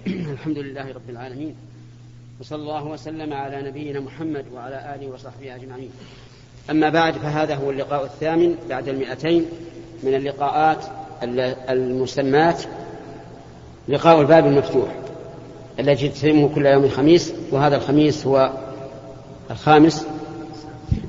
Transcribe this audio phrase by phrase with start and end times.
[0.06, 1.54] الحمد لله رب العالمين
[2.40, 5.90] وصلى الله وسلم على نبينا محمد وعلى آله وصحبه أجمعين.
[6.70, 9.46] أما بعد فهذا هو اللقاء الثامن بعد المئتين
[10.02, 10.84] من اللقاءات
[11.70, 12.62] المسمات
[13.88, 14.88] لقاء الباب المفتوح
[15.78, 18.52] التي تتمه كل يوم خميس وهذا الخميس هو
[19.50, 20.06] الخامس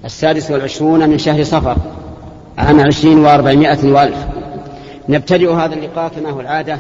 [0.06, 1.78] السادس والعشرون من شهر صفر
[2.58, 4.28] عام عشرين وأربعمائة وألف.
[5.10, 6.80] نبتدئ هذا اللقاء كما هو العادة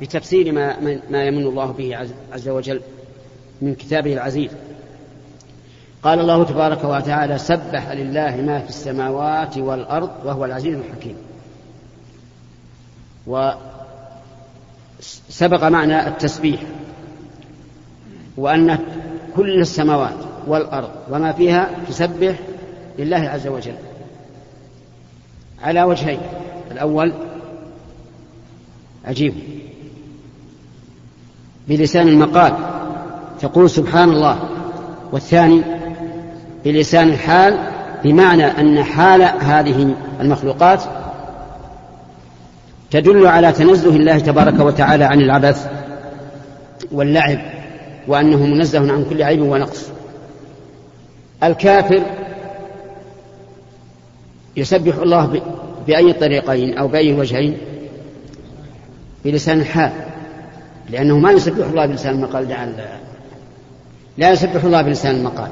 [0.00, 0.76] بتفسير ما,
[1.10, 1.96] ما يمن الله به
[2.32, 2.80] عز وجل
[3.62, 4.50] من كتابه العزيز.
[6.02, 11.16] قال الله تبارك وتعالى سبح لله ما في السماوات والأرض وهو العزيز الحكيم.
[15.06, 16.60] وسبق معنى التسبيح
[18.36, 18.78] وأن
[19.36, 22.34] كل السماوات والأرض وما فيها تسبح
[22.98, 23.74] لله عز وجل.
[25.62, 26.20] على وجهين
[26.70, 27.12] الأول
[29.06, 29.34] عجيب.
[31.68, 32.52] بلسان المقال
[33.40, 34.38] تقول سبحان الله
[35.12, 35.62] والثاني
[36.64, 37.58] بلسان الحال
[38.04, 40.82] بمعنى أن حال هذه المخلوقات
[42.90, 45.68] تدل على تنزه الله تبارك وتعالى عن العبث
[46.92, 47.38] واللعب
[48.08, 49.88] وأنه منزه عن كل عيب ونقص.
[51.42, 52.02] الكافر
[54.56, 55.42] يسبح الله
[55.86, 57.58] بأي طريقين أو بأي وجهين؟
[59.26, 59.92] بلسان الحال
[60.90, 62.74] لأنه ما يسبح الله بلسان المقال لعل
[64.18, 65.50] لا يسبح الله بلسان المقال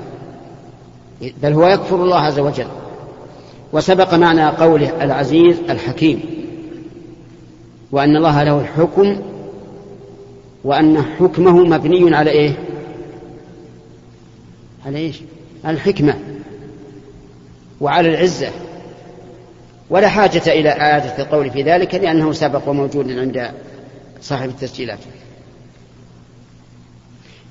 [1.43, 2.67] بل هو يكفر الله عز وجل.
[3.73, 6.21] وسبق معنى قوله العزيز الحكيم
[7.93, 9.21] وأن الله له الحكم
[10.65, 12.53] وأن حكمه مبني على إيه؟
[14.87, 15.21] على إيش؟
[15.67, 16.19] الحكمة
[17.81, 18.51] وعلى العزة.
[19.91, 23.51] ولا حاجة إلى إعادة القول في ذلك لأنه سبق وموجود عند
[24.21, 24.99] صاحب التسجيلات.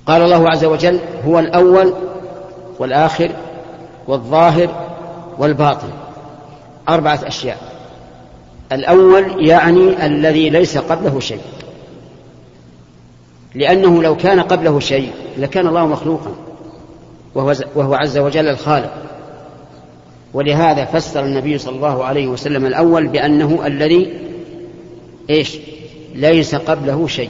[0.05, 1.93] قال الله عز وجل هو الأول
[2.79, 3.31] والآخر
[4.07, 4.95] والظاهر
[5.37, 5.89] والباطن.
[6.89, 7.57] أربعة أشياء.
[8.71, 11.41] الأول يعني الذي ليس قبله شيء.
[13.55, 16.35] لأنه لو كان قبله شيء لكان الله مخلوقا.
[17.35, 18.93] وهو, وهو عز وجل الخالق.
[20.33, 24.13] ولهذا فسر النبي صلى الله عليه وسلم الأول بأنه الذي
[25.29, 25.57] إيش؟
[26.15, 27.29] ليس قبله شيء.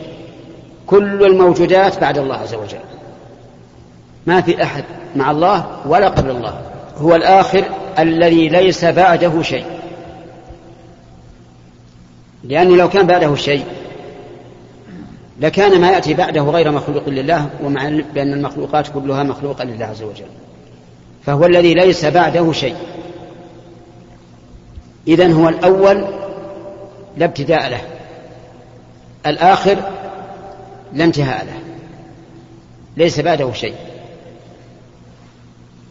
[0.87, 2.79] كل الموجودات بعد الله عز وجل.
[4.27, 4.83] ما في أحد
[5.15, 6.61] مع الله ولا قبل الله.
[6.97, 7.63] هو الآخر
[7.99, 9.65] الذي ليس بعده شيء.
[12.43, 13.63] لأنه لو كان بعده شيء
[15.41, 20.25] لكان ما يأتي بعده غير مخلوق لله ومع بأن المخلوقات كلها مخلوقة لله عز وجل.
[21.25, 22.75] فهو الذي ليس بعده شيء.
[25.07, 26.06] إذن هو الأول
[27.17, 27.81] لا ابتداء له.
[29.25, 29.78] الآخر
[30.94, 31.59] لا انتهاء له.
[32.97, 33.75] ليس بعده شيء.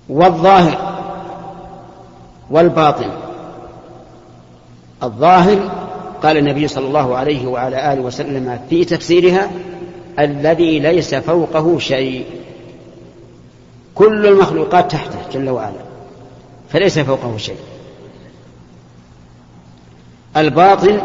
[0.09, 0.92] والظاهر
[2.50, 3.10] والباطن.
[5.03, 5.59] الظاهر
[6.22, 9.50] قال النبي صلى الله عليه وعلى آله وسلم في تفسيرها
[10.19, 12.25] الذي ليس فوقه شيء.
[13.94, 15.80] كل المخلوقات تحته جل وعلا.
[16.69, 17.56] فليس فوقه شيء.
[20.36, 21.00] الباطن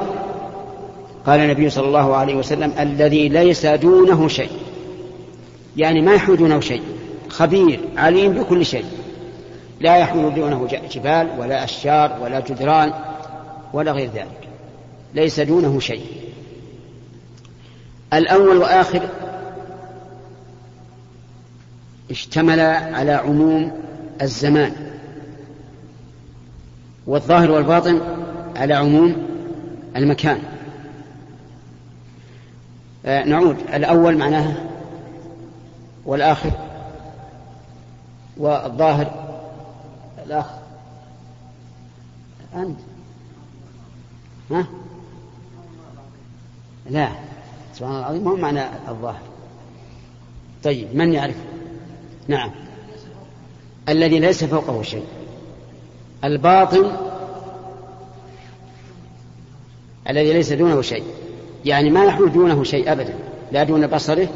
[1.25, 4.51] قال النبي صلى الله عليه وسلم الذي ليس دونه شيء.
[5.77, 6.83] يعني ما يحول دونه شيء.
[7.29, 8.85] خبير عليم بكل شيء.
[9.79, 12.93] لا يحول دونه جبال ولا أشجار ولا جدران
[13.73, 14.47] ولا غير ذلك.
[15.13, 16.05] ليس دونه شيء.
[18.13, 19.01] الأول وآخر
[22.11, 23.71] اشتمل على عموم
[24.21, 24.75] الزمان.
[27.07, 28.01] والظاهر والباطن
[28.55, 29.27] على عموم
[29.95, 30.39] المكان.
[33.05, 33.57] آه نعود.
[33.73, 34.55] الأول معناه
[36.05, 36.51] والآخر
[38.37, 39.27] والظاهر.
[40.25, 40.45] الأخ
[42.55, 42.79] أنت
[44.51, 44.67] ها؟
[46.89, 47.09] لا.
[47.73, 48.23] سبحان الله العظيم.
[48.23, 49.21] ما معنى الظاهر.
[50.63, 51.35] طيب من يعرف؟
[52.27, 52.51] نعم.
[53.89, 55.03] الذي ليس فوقه شيء.
[56.23, 56.91] الباطن
[60.09, 61.03] الذي ليس دونه شيء.
[61.65, 63.13] يعني ما يحول دونه شيء أبدا.
[63.51, 64.27] لا دون بصره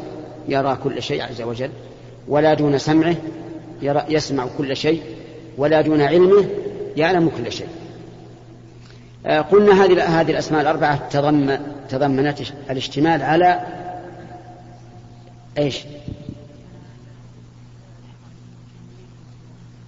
[0.48, 1.70] يرى كل شيء عز وجل
[2.28, 3.16] ولا دون سمعه
[3.82, 5.02] يرى يسمع كل شيء
[5.58, 6.44] ولا دون علمه
[6.96, 7.68] يعلم كل شيء.
[9.26, 11.58] آه، قلنا هذه هذه الأسماء الأربعة تضم
[11.88, 12.38] تضمنت
[12.70, 13.60] الاشتمال على
[15.58, 15.84] إيش؟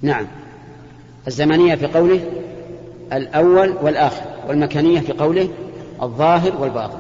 [0.05, 0.27] نعم.
[1.27, 2.21] الزمنية في قوله
[3.13, 5.49] الأول والآخر والمكانية في قوله
[6.03, 6.99] الظاهر والباطن.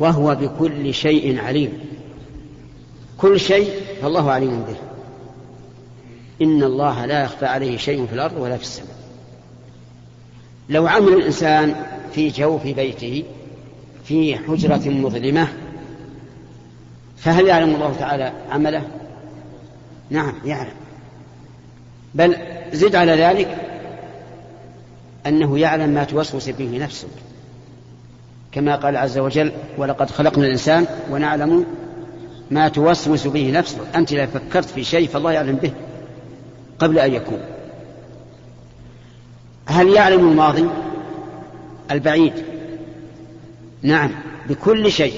[0.00, 1.72] وهو بكل شيء عليم.
[3.18, 3.70] كل شيء
[4.02, 4.76] فالله عليم به.
[6.42, 8.96] إن الله لا يخفى عليه شيء في الأرض ولا في السماء.
[10.68, 11.74] لو عمل الإنسان
[12.12, 13.24] في جوف بيته
[14.04, 15.48] في حجرة مظلمة
[17.16, 18.82] فهل يعلم الله تعالى عمله؟
[20.10, 20.87] نعم يعلم.
[22.14, 22.36] بل
[22.72, 23.56] زد على ذلك
[25.26, 27.08] أنه يعلم ما توسوس به نفسك
[28.52, 31.66] كما قال عز وجل ولقد خلقنا الإنسان ونعلم
[32.50, 33.78] ما توسوس به نفسه.
[33.94, 35.72] أنت إذا فكرت في شيء فالله يعلم به
[36.78, 37.40] قبل أن يكون.
[39.66, 40.68] هل يعلم الماضي؟
[41.90, 42.32] البعيد.
[43.82, 44.10] نعم
[44.48, 45.14] بكل شيء.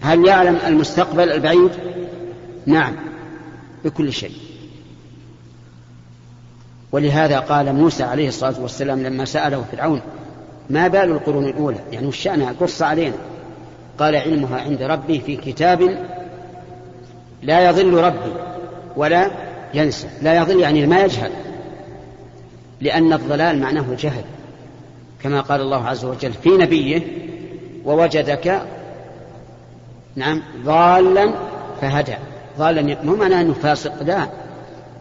[0.00, 1.70] هل يعلم المستقبل البعيد؟
[2.66, 2.96] نعم
[3.84, 4.51] بكل شيء.
[6.92, 10.00] ولهذا قال موسى عليه الصلاة والسلام لما سأله فرعون
[10.70, 13.14] ما بال القرون الأولى؟ يعني وش شأنها؟ قص علينا.
[13.98, 15.98] قال علمها عند ربي في كتاب
[17.42, 18.32] لا يضل ربي
[18.96, 19.30] ولا
[19.74, 20.08] ينسى.
[20.22, 21.30] لا يضل يعني ما يجهل
[22.80, 24.24] لأن الضلال معناه الجهل
[25.22, 27.02] كما قال الله عز وجل في نبيه
[27.84, 28.62] ووجدك
[30.16, 31.32] نعم ضالا
[31.80, 32.14] فهدى.
[32.58, 34.28] ضالا مو معناه أنه فاسق لا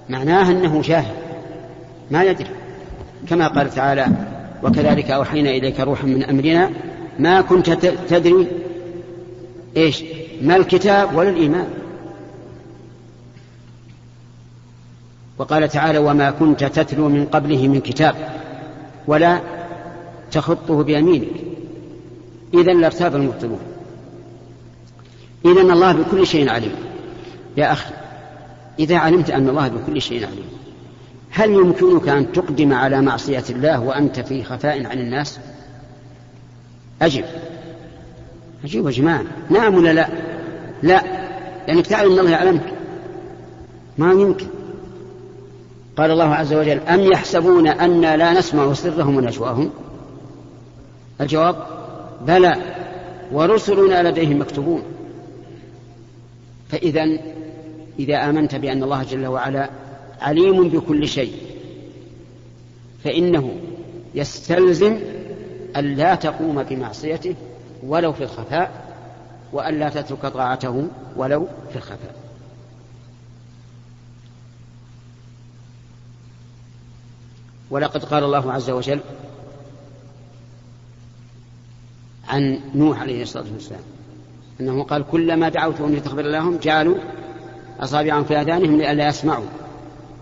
[0.09, 1.20] معناه أنه جاهل.
[2.11, 2.49] ما يدري.
[3.29, 4.07] كما قال تعالى
[4.63, 6.69] وكذلك أوحينا إليك روحا من أمرنا.
[7.19, 7.69] ما كنت
[8.09, 8.47] تدري
[9.77, 10.03] إيش؟
[10.41, 11.67] ما الكتاب ولا الإيمان.
[15.37, 18.15] وقال تعالى وما كنت تتلو من قبله من كتاب
[19.07, 19.41] ولا
[20.31, 21.27] تخطه بيمينك.
[22.53, 23.59] اذا لارتاب المبطلون.
[25.45, 26.75] اذا الله بكل شيء عليم.
[27.57, 27.93] يا أخي
[28.79, 30.60] إذا علمت أن الله بكل شيء عليم
[31.31, 35.39] هل يمكنك أن تقدم على معصية الله وأنت في خفاء عن الناس؟
[37.01, 37.25] أجب.
[38.63, 39.23] أجيب يا جماعة.
[39.49, 40.07] نعم ولا لا؟
[40.83, 41.03] لا.
[41.67, 42.73] لأنك تعلم أن الله يعلمك.
[43.97, 44.47] ما يمكن.
[45.97, 49.69] قال الله عز وجل أم يحسبون أنا لا نسمع سرهم ونجواهم؟
[51.21, 51.55] الجواب
[52.21, 52.55] بلى.
[53.31, 54.83] ورسلنا لديهم مكتوبون.
[56.69, 57.19] فإذا
[57.99, 59.69] إذا آمنت بأن الله جل وعلا
[60.21, 61.33] عليم بكل شيء.
[63.03, 63.55] فإنه
[64.15, 64.99] يستلزم
[65.75, 67.35] أن لا تقوم بمعصيته
[67.83, 68.95] ولو في الخفاء
[69.53, 72.15] وأن لا تترك طاعته ولو في الخفاء.
[77.71, 78.99] ولقد قال الله عز وجل
[82.27, 83.81] عن نوح عليه الصلاة والسلام
[84.59, 86.97] أنه قال كلما دعوتهم لتغفر لهم جعلوا
[87.79, 89.45] أصابعهم في آذانهم لئلا يسمعوا.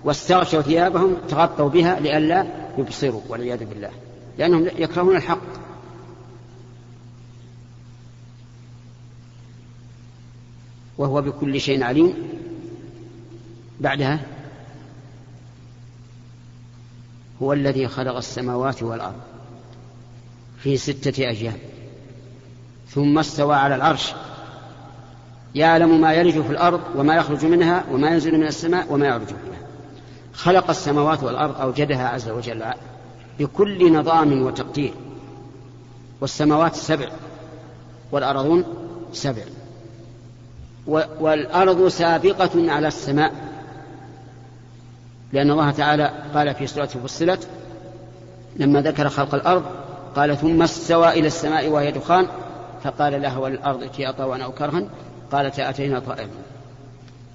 [0.04, 2.46] واستغشوا ثيابهم تغطوا بها لئلا
[2.78, 3.92] يبصروا والعياذ بالله.
[4.38, 5.42] لأنهم يكرهون الحق.
[10.98, 12.14] وهو بكل شيء عليم.
[13.80, 14.20] بعدها
[17.42, 19.22] هو الذي خلق السماوات والأرض
[20.58, 21.58] في ستة أيام
[22.88, 24.14] ثم استوى على العرش.
[25.56, 29.59] يعلم ما يلج في الأرض وما يخرج منها وما ينزل من السماء وما يعرج فيها.
[30.40, 32.66] خلق السماوات والأرض أوجدها عز وجل
[33.40, 34.94] بكل نظام وتقدير.
[36.22, 37.08] والسماوات سبع
[38.12, 38.64] والأرضون
[39.14, 39.44] سبع.
[41.20, 43.34] والأرض سابقة على السماء.
[45.34, 47.48] لأن الله تعالى قال في سورة فصلت
[48.56, 49.64] لما ذكر خلق الأرض
[50.16, 52.28] قال ثم استوى إلى السماء وهي دخان.
[52.84, 54.84] فقال لها وللأرض ائتيا طوعا أو كرها؟
[55.32, 56.30] قالت أتينا طائعين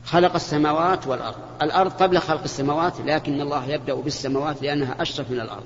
[0.04, 1.37] خلق السماوات والأرض.
[1.62, 5.64] الأرض قبل خلق السماوات لكن الله يبدأ بالسماوات لأنها أشرف من الأرض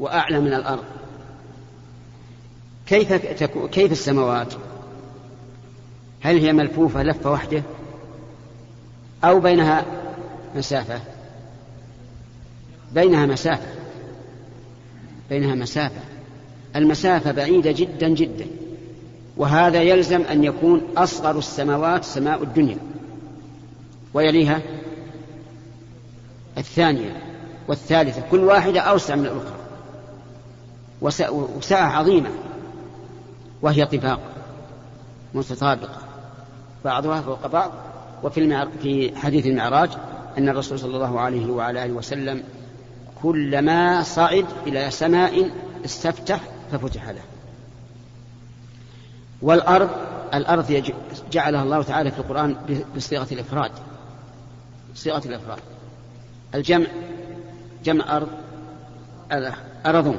[0.00, 0.84] وأعلى من الأرض.
[2.86, 4.54] كيف تكو كيف السماوات؟
[6.20, 7.62] هل هي ملفوفة لفة واحدة
[9.24, 9.84] أو بينها
[10.54, 11.00] مسافة؟
[12.92, 13.74] بينها مسافة.
[15.30, 16.00] بينها مسافة.
[16.76, 18.46] المسافة بعيدة جدا جدا.
[19.36, 22.78] وهذا يلزم أن يكون أصغر السماوات سماء الدنيا.
[24.14, 24.60] ويليها
[26.58, 27.22] الثانية
[27.68, 29.56] والثالثة كل واحدة أوسع من الأخرى.
[31.56, 32.30] وسعة عظيمة.
[33.62, 34.20] وهي طباق
[35.34, 35.98] متطابقة.
[36.84, 37.70] بعضها فوق بعض.
[38.22, 39.90] وفي في حديث المعراج
[40.38, 42.42] أن الرسول صلى الله عليه وعلى آله وسلم
[43.22, 45.50] كلما صعد إلى سماء
[45.84, 46.40] استفتح
[46.72, 47.35] ففتح له.
[49.42, 49.90] والأرض
[50.34, 50.82] الأرض
[51.32, 52.56] جعلها الله تعالى في القرآن
[52.96, 53.70] بصيغة الإفراد.
[54.94, 55.58] صيغة الإفراد.
[56.54, 56.86] الجمع
[57.84, 58.28] جمع أرض
[59.86, 60.16] أرض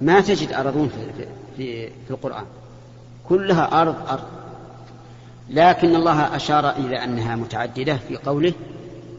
[0.00, 1.24] ما تجد أرضون في,
[1.56, 2.44] في, في القرآن.
[3.28, 4.24] كلها أرض أرض.
[5.50, 8.52] لكن الله أشار إلى أنها متعددة في قوله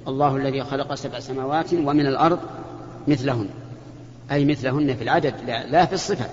[0.08, 2.40] الله الذي خلق سبع سماوات ومن الأرض
[3.08, 3.50] مثلهن.
[4.32, 6.26] أي مثلهن في العدد لا, لا في الصفة.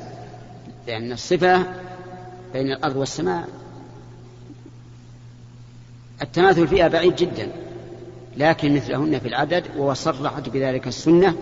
[0.87, 1.67] لأن الصفة
[2.53, 3.49] بين الأرض والسماء.
[6.23, 7.53] التماثل فيها بعيد جدا
[8.37, 11.37] لكن مثلهن في العدد وصرحت بذلك السنة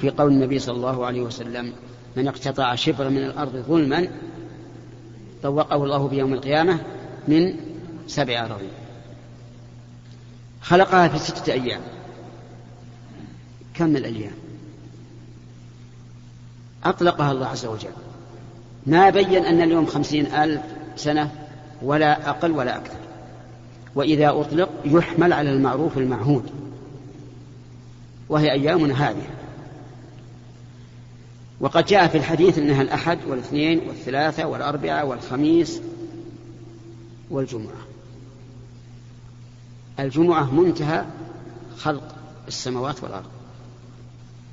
[0.00, 1.72] في قول النبي صلى الله عليه وسلم
[2.16, 4.08] من اقتطع شبرا من الأرض ظلما
[5.42, 6.80] طوقه الله في يوم القيامة
[7.28, 7.54] من
[8.06, 8.70] سبع أراضين.
[10.62, 11.80] خلقها في ستة أيام.
[13.74, 14.34] كم الأيام؟
[16.84, 17.90] أطلقها الله عز وجل.
[18.86, 20.62] ما بين أن اليوم خمسين ألف
[20.96, 21.30] سنة
[21.82, 22.98] ولا أقل ولا أكثر.
[23.94, 26.50] وإذا أطلق يحمل على المعروف المعهود.
[28.28, 29.26] وهي أيامنا هذه.
[31.60, 35.80] وقد جاء في الحديث أنها الأحد والاثنين والثلاثة والأربعة والخميس
[37.30, 37.86] والجمعة.
[40.00, 41.04] الجمعة منتهى
[41.78, 42.14] خلق
[42.48, 43.30] السماوات والأرض.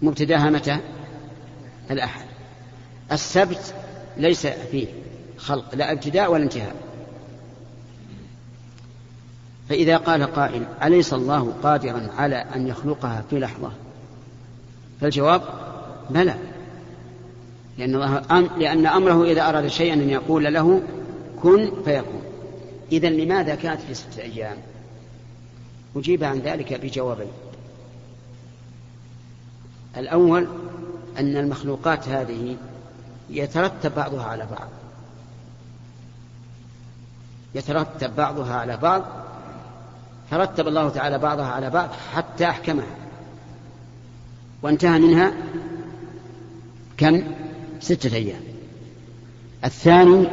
[0.01, 0.79] مبتداها متى؟
[1.91, 2.25] الأحد.
[3.11, 3.73] السبت
[4.17, 4.87] ليس فيه
[5.37, 6.75] خلق لا ابتداء ولا انتهاء.
[9.69, 13.71] فإذا قال قائل أليس الله قادرا على أن يخلقها في لحظة؟
[15.01, 15.41] فالجواب
[16.09, 16.35] بلى.
[17.77, 20.81] لأن, الله أم لأن أمره إذا أراد شيئا أن يقول له
[21.41, 22.21] كن فيكون.
[22.91, 24.57] إذا لماذا كانت في ستة أيام؟
[25.95, 27.31] أجيب عن ذلك بجوابين.
[29.97, 30.47] الأول
[31.19, 32.57] أن المخلوقات هذه
[33.29, 34.67] يترتب بعضها على بعض.
[37.55, 39.03] يترتب بعضها على بعض.
[40.31, 42.95] فرتب الله تعالى بعضها على بعض حتى أحكمها.
[44.61, 45.33] وانتهى منها
[46.97, 47.23] كم؟
[47.79, 48.41] ستة أيام.
[49.65, 50.27] الثاني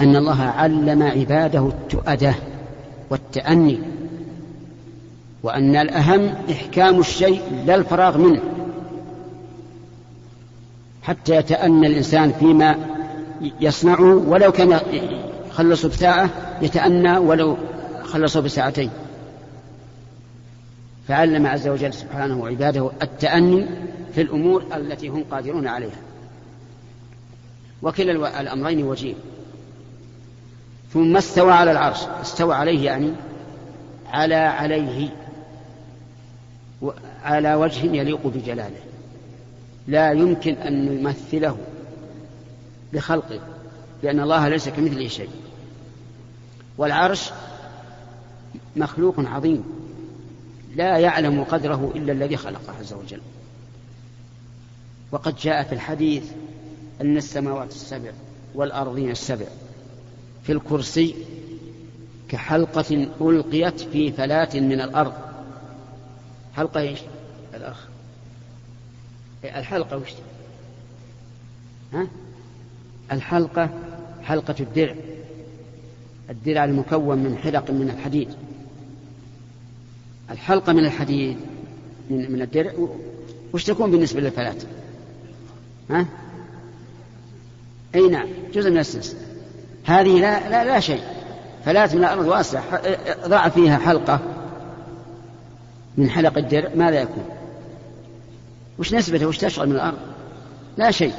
[0.00, 2.34] أن الله علم عباده التؤدة
[3.10, 3.80] والتأني
[5.42, 8.55] وأن الأهم إحكام الشيء لا الفراغ منه.
[11.06, 12.76] حتى يتأنى الإنسان فيما
[13.60, 14.80] يصنعه ولو كان
[15.52, 16.30] خلصه بساعة
[16.62, 17.56] يتأنى ولو
[18.04, 18.90] خلصه بساعتين.
[21.08, 23.66] فعلم عز وجل سبحانه عباده التأني
[24.14, 26.00] في الأمور التي هم قادرون عليها.
[27.82, 29.14] وكلا الأمرين وجيه.
[30.92, 33.12] ثم استوى على العرش استوى عليه يعني
[34.12, 35.08] على عليه
[37.24, 38.85] على وجه يليق بجلاله.
[39.88, 41.58] لا يمكن أن نمثله
[42.92, 43.40] بخلقه
[44.02, 45.30] لأن الله ليس كمثله شيء.
[46.78, 47.30] والعرش
[48.76, 49.64] مخلوق عظيم
[50.76, 53.20] لا يعلم قدره إلا الذي خلقه عز وجل.
[55.12, 56.24] وقد جاء في الحديث
[57.00, 58.10] أن السماوات السبع
[58.54, 59.46] والأرضين السبع
[60.42, 61.14] في الكرسي
[62.28, 65.12] كحلقة ألقيت في فلاة من الأرض.
[66.56, 66.98] حلقة إيش؟
[67.54, 67.86] الأخ.
[69.48, 70.10] الحلقة وش؟
[71.92, 72.06] ها؟
[73.12, 73.70] الحلقة
[74.22, 74.94] حلقة الدرع.
[76.30, 78.28] الدرع المكون من حلق من الحديد.
[80.30, 81.36] الحلقة من الحديد
[82.10, 82.72] من, من الدرع
[83.52, 84.56] وش تكون بالنسبة للفلاة
[85.90, 86.06] ها؟
[87.94, 89.20] أي نعم جزء من السلسلة
[89.84, 91.02] هذه لا, لا, لا شيء.
[91.64, 92.80] فلاة من الأرض واسعة
[93.26, 94.20] ضع فيها حلقة
[95.96, 97.24] من حلق الدرع ماذا يكون؟
[98.78, 99.98] وش نسبته وش تشغل من الأرض؟
[100.76, 101.12] لا شيء.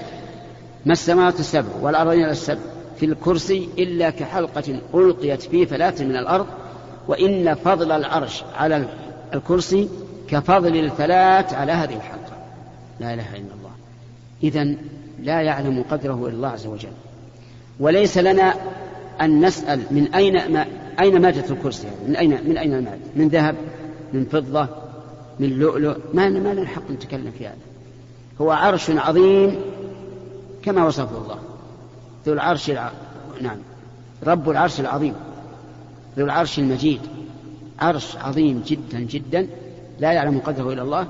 [0.86, 2.60] ما السماوات السبع والأرضين السبع.
[3.00, 6.48] في الكرسي إلا كحلقة ألقيت في فلاة من الأرض
[7.08, 8.86] وإن فضل العرش على
[9.34, 9.90] الكرسي
[10.28, 12.38] كفضل الفلاة على هذه الحلقة.
[13.00, 13.72] لا إله إلا الله.
[14.44, 14.76] إذا
[15.24, 16.92] لا يعلم قدره إلا الله عز وجل.
[17.80, 18.54] وليس لنا
[19.22, 20.66] أن نسأل من أين ما
[21.00, 23.56] أين مادة الكرسي؟ من أين من أين المادة من ذهب؟
[24.14, 24.68] من فضة؟
[25.40, 25.98] من لؤلؤ.
[26.14, 27.58] ما ما لنا حق نتكلم في هذا.
[28.42, 29.56] هو عرش عظيم
[30.64, 31.40] كما وصفه الله.
[32.26, 32.92] ذو العرش الع...
[33.42, 33.58] نعم.
[34.24, 35.14] رب العرش العظيم.
[36.18, 37.02] ذو العرش المجيد.
[37.80, 39.48] عرش عظيم جدا جدا
[40.00, 41.08] لا يعلم قدره إلا الله.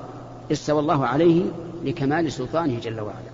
[0.52, 1.42] استوى الله عليه
[1.84, 3.28] لكمال سلطانه جل وعلا.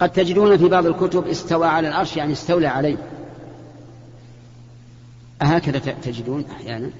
[0.00, 2.96] قد تجدون في بعض الكتب استوى على العرش يعني استولى عليه.
[5.42, 6.90] أهكذا تجدون أحيانا.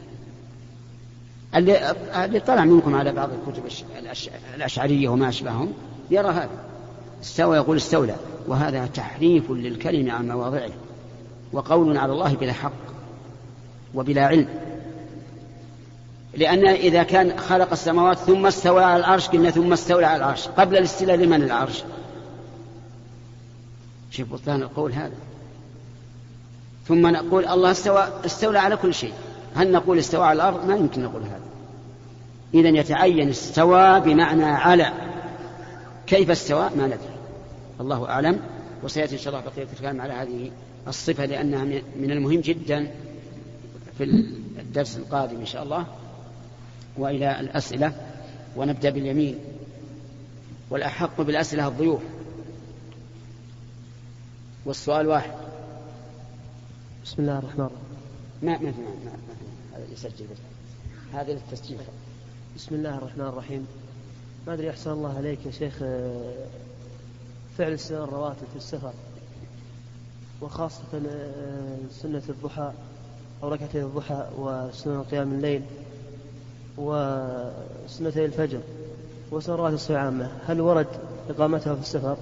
[1.54, 1.94] اللي,
[2.24, 3.62] اللي طلع منكم على بعض الكتب
[4.56, 5.72] الأشعرية وما أشبههم
[6.10, 6.48] يرى هذا.
[7.22, 8.14] استوى يقول استولى.
[8.46, 10.70] وهذا تحريف للكلمة عن مواضعه.
[11.52, 12.72] وقول على الله بلا حق
[13.94, 14.48] وبلا علم.
[16.34, 20.48] لأن إذا كان خلق السماوات ثم استوى على العرش قلنا ثم استولى على العرش.
[20.48, 21.84] قبل الاستيلاء لمن العرش؟
[24.10, 25.14] شوف بطلان القول هذا.
[26.88, 29.12] ثم نقول الله استوى استولى على كل شيء.
[29.54, 31.40] هل نقول استوى على الأرض؟ ما يمكن نقول هذا.
[32.54, 34.92] إذا يتعين استوى بمعنى على.
[36.06, 36.98] كيف استوى؟ ما ندري.
[37.80, 38.40] الله أعلم.
[38.82, 40.50] وسيأتي إن شاء الله بقية الكلام على هذه
[40.88, 41.64] الصفة لأنها
[42.00, 42.90] من المهم جدا
[43.98, 44.04] في
[44.58, 45.86] الدرس القادم إن شاء الله.
[46.98, 47.92] وإلى الأسئلة.
[48.56, 49.38] ونبدأ باليمين.
[50.70, 52.00] والأحق بالأسئلة الضيوف.
[54.66, 55.32] والسؤال واحد.
[57.04, 57.91] بسم الله الرحمن الرحيم.
[58.42, 59.12] ما ما في ما
[59.72, 60.26] هذا يسجل
[61.12, 61.78] هذا للتسجيل
[62.56, 63.66] بسم الله الرحمن الرحيم.
[64.46, 65.78] ما أدري أحسن الله عليك يا شيخ.
[65.82, 66.46] آه،
[67.58, 68.92] فعل السنن الرواتب في السفر
[70.40, 72.72] وخاصة آه، سنة الضحى
[73.42, 75.62] أو ركعتي الضحى وسنن قيام الليل
[76.76, 78.60] وسنتي الفجر
[79.30, 80.86] وسنن الصلاة عامة هل ورد
[81.30, 82.16] إقامتها في السفر؟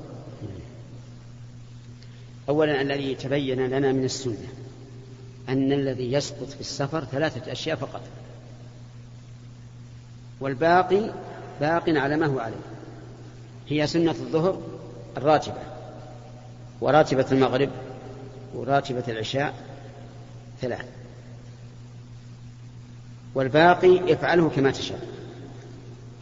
[2.49, 4.49] أولا الذي تبين لنا من السنة.
[5.49, 8.01] أن الذي يسقط في السفر ثلاثة أشياء فقط.
[10.41, 11.11] والباقي
[11.61, 12.55] باق على ما هو عليه.
[13.69, 14.61] هي سنة الظهر
[15.17, 15.63] الراتبة
[16.81, 17.71] وراتبة المغرب
[18.55, 19.55] وراتبة العشاء
[20.61, 20.85] ثلاث.
[23.35, 25.09] والباقي افعله كما تشاء.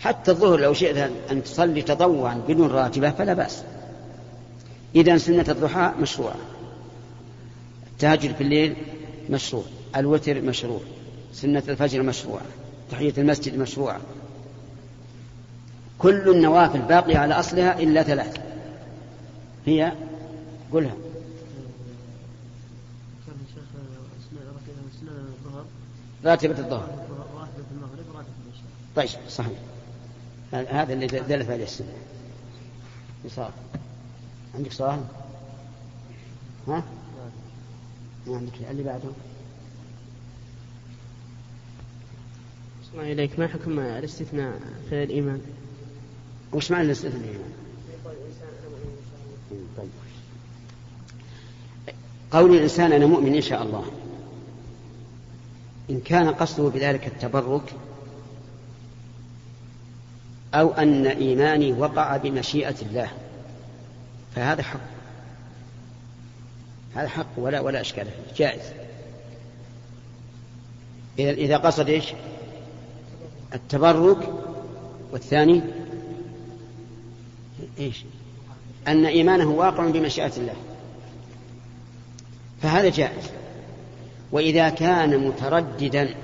[0.01, 3.63] حتى الظهر لو شئت أن تصلي تطوعا بدون راتبة فلا بأس.
[4.95, 6.37] إذا سنة الضحى مشروعة.
[7.93, 8.77] التهجد في الليل
[9.31, 9.65] مشروع
[9.97, 10.81] الوتر مشروع
[11.33, 12.47] سنة الفجر مشروعة
[12.91, 14.01] تحية المسجد مشروعة
[15.99, 18.37] كل النوافل باقية على أصلها إلا ثلاث.
[19.67, 19.93] هي
[20.73, 20.95] قلها
[26.25, 26.89] راتبة الظهر.
[28.97, 29.59] طيب صحيح.
[30.53, 31.93] هذا اللي دلت عليه السنة.
[33.25, 33.51] يصاب
[34.55, 35.01] عندك سؤال؟
[36.69, 36.83] ها؟
[38.37, 39.11] عندك اللي بعده.
[42.99, 44.61] الله إليك ما حكم الاستثناء
[44.91, 45.41] في الإيمان؟
[46.53, 47.53] وش معنى الاستثناء؟ في الإيمان؟
[49.77, 49.89] طيب
[52.31, 53.85] قول الإنسان أنا مؤمن إن شاء الله.
[55.91, 57.75] إن كان قصده بذلك التبرك
[60.55, 63.11] أو أن إيماني وقع بمشيئة الله
[64.35, 64.98] فهذا حق.
[66.99, 68.05] هذا حق ولا ولا إشكال.
[68.05, 68.63] فيه جائز.
[71.19, 72.05] إذا إذا قصد إيش؟
[73.55, 74.33] التبرك
[75.13, 75.63] والثاني
[77.79, 78.05] إيش؟
[78.89, 80.55] أن إيمانه واقع بمشيئة الله.
[82.63, 83.31] فهذا جائز.
[84.33, 86.15] وإذا كان مترددا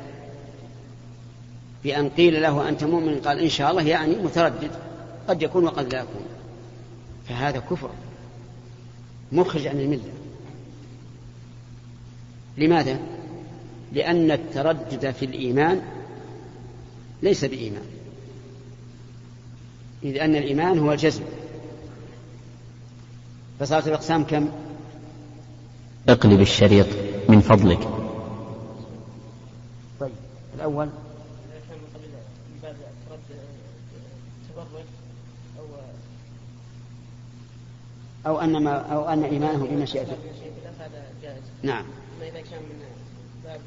[1.85, 4.71] بأن قيل له أنت مؤمن قال إن شاء الله يعني متردد.
[5.29, 6.25] قد يكون وقد لا يكون.
[7.29, 7.91] فهذا كفر.
[9.33, 10.24] مخرج عن الملة.
[12.59, 12.99] لماذا؟
[13.93, 15.83] لأن التردد في الإيمان
[17.23, 17.87] ليس بإيمان.
[20.03, 21.23] إذ أن الإيمان هو الجزم.
[23.61, 24.49] فصارت الأقسام كم؟
[26.09, 26.87] اقلب الشريط
[27.29, 27.89] من فضلك.
[30.01, 30.13] طيب
[30.55, 30.89] الأول.
[38.27, 40.17] أو أن ما أو أن إيمانه بمشيئته.
[41.65, 42.85] هذا نعم إذا كان من
[43.45, 43.61] باب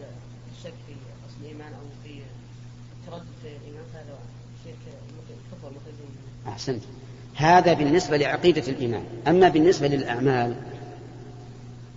[0.57, 0.93] الشك في
[1.27, 2.10] أصل الإيمان أو في
[3.03, 4.17] التردد في الإيمان فهذا
[4.65, 4.75] شرك
[5.51, 5.71] كفر
[6.47, 6.81] أحسنت.
[7.36, 9.03] هذا بالنسبة لعقيدة الإيمان.
[9.27, 10.55] أما بالنسبة للأعمال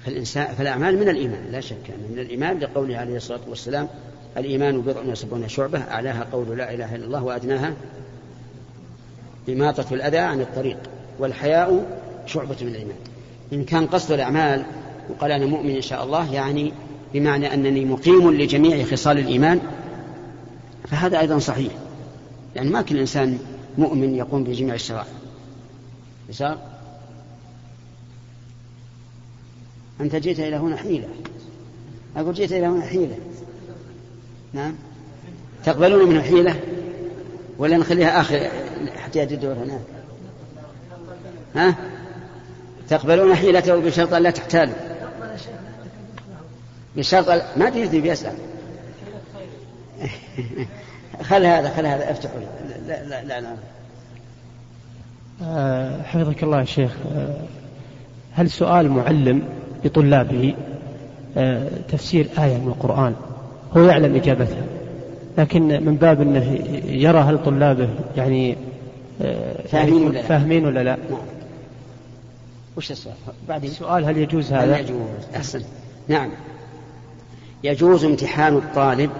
[0.04, 1.76] فالإنسان فالأعمال من الإيمان لا شك.
[1.88, 3.88] أنه من الإيمان لقوله عليه الصلاة والسلام
[4.36, 7.74] الإيمان بضع وسبعون شعبة أعلاها قول لا إله إلا الله وأدناها
[9.48, 10.78] إماطة الأذى عن الطريق
[11.18, 12.96] والحياء شعبة من الإيمان.
[13.52, 14.64] إن كان قصد الأعمال
[15.10, 16.72] وقال أنا مؤمن إن شاء الله يعني
[17.14, 19.60] بمعنى أنني مقيم لجميع خصال الإيمان.
[20.88, 21.72] فهذا أيضا صحيح.
[22.56, 23.38] يعني ما كل إنسان
[23.78, 25.06] مؤمن يقوم بجميع الشرائع.
[26.28, 26.58] يسار
[30.00, 31.08] أنت جئت إلى هنا حيلة.
[32.16, 33.18] أقول جئت إلى هنا حيلة.
[34.52, 34.74] نعم.
[35.64, 36.60] تقبلون منه حيلة
[37.58, 38.50] ولا نخليها آخر
[38.96, 39.80] حتى يأتي الدور هناك؟
[41.54, 41.74] ها؟
[42.88, 44.89] تقبلون حيلته بشرط أن لا تحتالوا
[46.96, 48.32] بشرط ما تدري بيسأل
[51.28, 52.40] خل هذا خل هذا افتحوا
[52.86, 53.56] لا لا لا, لا.
[55.42, 56.96] آه، حفظك الله يا شيخ.
[57.16, 57.36] آه،
[58.32, 59.42] هل سؤال معلم
[59.84, 60.54] لطلابه؟
[61.36, 63.14] آه، تفسير آية من القرآن.
[63.76, 64.64] هو يعلم إجابتها.
[65.38, 66.44] لكن من باب أنه
[66.86, 68.56] يرى هل طلابه يعني
[69.68, 71.20] فاهمين ولا لا, فاهمين ولا لا؟ نعم.
[72.76, 73.14] وش السؤال؟
[73.48, 74.98] بعد السؤال هل يجوز هل هذا؟ يجوز؟
[75.36, 75.62] أحسن.
[76.08, 76.30] نعم.
[77.64, 79.10] يجوز امتحان الطالب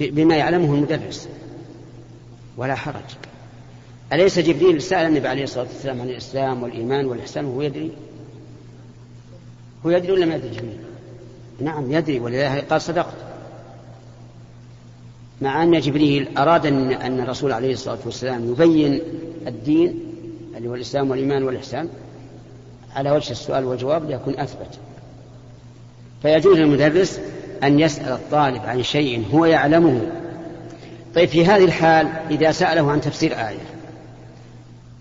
[0.00, 1.28] بما يعلمه المدرس.
[2.56, 3.16] ولا حرج.
[4.12, 7.90] أليس جبريل سأل النبي عليه الصلاة والسلام عن الإسلام والإيمان والإحسان وهو يدري؟
[9.86, 10.78] هو يدري ولا ما يدري جبريل؟
[11.60, 13.14] نعم يدري ولذلك قال صدقت.
[15.42, 19.00] مع أن جبريل أراد أن أن الرسول عليه الصلاة والسلام يبين
[19.46, 20.00] الدين
[20.56, 21.88] اللي هو الإسلام والإيمان والإحسان
[22.94, 24.78] على وجه السؤال والجواب ليكون أثبت.
[26.24, 27.20] فيجوز للمدرس
[27.64, 30.00] أن يسأل الطالب عن شيء هو يعلمه.
[31.14, 33.66] طيب في هذه الحال إذا سأله عن تفسير آية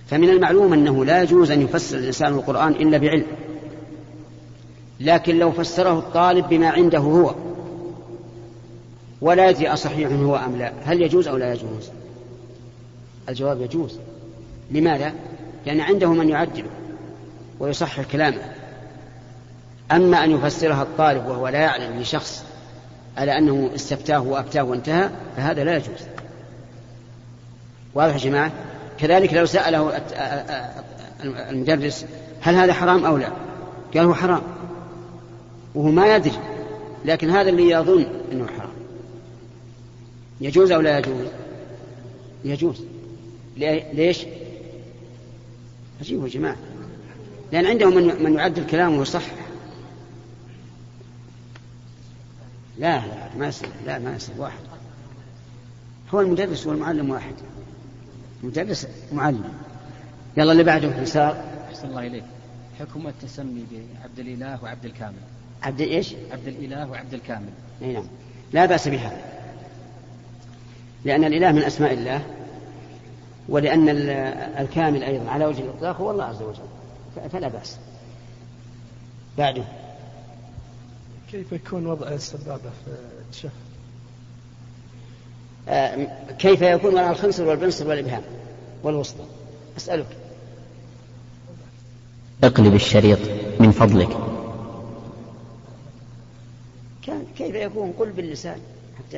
[0.07, 3.25] فمن المعلوم أنه لا يجوز أن يفسر الإنسان القرآن إلا بعلم.
[4.99, 7.35] لكن لو فسره الطالب بما عنده هو
[9.21, 11.89] ولا يدري أصحيح هو أم لا هل يجوز أو لا يجوز؟
[13.29, 13.99] الجواب يجوز.
[14.71, 15.13] لماذا؟
[15.65, 16.69] لأن عنده من يعدله
[17.59, 18.62] ويصحح كلامه.
[19.91, 22.43] أما أن يفسرها الطالب وهو لا يعلم لشخص
[23.17, 26.07] على أنه استفتاه وأفتاه وانتهى فهذا لا يجوز.
[27.93, 28.51] واضح يا جماعة؟
[28.97, 30.01] كذلك لو سأله
[31.23, 32.05] المدرس
[32.41, 33.29] هل هذا حرام أو لا؟
[33.93, 34.41] قال هو حرام.
[35.75, 36.39] وهو ما يدري
[37.05, 38.73] لكن هذا اللي يظن أنه حرام.
[40.41, 41.27] يجوز أو لا يجوز؟
[42.45, 42.81] يجوز.
[43.93, 44.25] ليش؟
[46.01, 46.57] عجيب يا جماعة.
[47.51, 49.42] لأن عندهم من, يعدل كلامه ويصحح
[52.83, 54.59] لا لا ما يصير لا ما يصير واحد.
[56.13, 57.33] هو المدرس والمعلم واحد.
[58.43, 59.53] مدرس معلم.
[60.37, 62.23] يلا اللي بعده يسار أحسن الله إليك.
[62.79, 65.13] حكم التسمي بعبد الإله وعبد الكامل.
[65.63, 67.49] عبد إيش؟ عبد الإله وعبد الكامل.
[67.81, 68.07] إي نعم.
[68.53, 69.21] لا بأس بهذا
[71.05, 72.25] لأن الإله من أسماء الله
[73.49, 73.89] ولأن
[74.59, 77.77] الكامل أيضا على وجه الإطلاق هو الله عز وجل فلا بأس.
[79.37, 79.63] بعده.
[81.33, 82.91] كيف يكون وضع السبابة في
[83.21, 83.51] التشهد؟
[85.67, 86.07] آه
[86.39, 88.23] كيف يكون وراء الخنصر والبنصر والإبهام
[88.83, 89.23] والوسطى
[89.77, 90.17] أسألك.
[92.43, 93.19] اقلب الشريط
[93.59, 94.17] من فضلك.
[97.01, 98.59] كان كيف يكون؟ قل باللسان
[98.97, 99.17] حتى